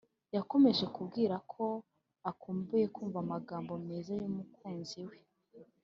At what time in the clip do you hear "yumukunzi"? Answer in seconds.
4.21-4.99